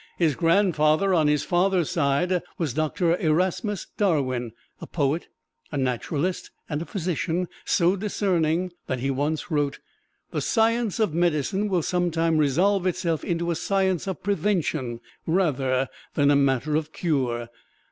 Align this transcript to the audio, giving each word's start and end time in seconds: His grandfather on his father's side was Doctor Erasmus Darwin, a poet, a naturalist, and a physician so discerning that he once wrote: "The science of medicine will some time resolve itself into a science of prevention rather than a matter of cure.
His 0.17 0.33
grandfather 0.33 1.13
on 1.13 1.27
his 1.27 1.43
father's 1.43 1.91
side 1.91 2.41
was 2.57 2.73
Doctor 2.73 3.15
Erasmus 3.17 3.85
Darwin, 3.97 4.51
a 4.79 4.87
poet, 4.87 5.27
a 5.71 5.77
naturalist, 5.77 6.49
and 6.67 6.81
a 6.81 6.85
physician 6.87 7.47
so 7.65 7.95
discerning 7.95 8.71
that 8.87 8.97
he 8.97 9.11
once 9.11 9.51
wrote: 9.51 9.77
"The 10.31 10.41
science 10.41 10.99
of 10.99 11.13
medicine 11.13 11.69
will 11.69 11.83
some 11.83 12.09
time 12.09 12.39
resolve 12.39 12.87
itself 12.87 13.23
into 13.23 13.51
a 13.51 13.55
science 13.55 14.07
of 14.07 14.23
prevention 14.23 15.01
rather 15.27 15.87
than 16.15 16.31
a 16.31 16.35
matter 16.35 16.75
of 16.75 16.91
cure. 16.91 17.49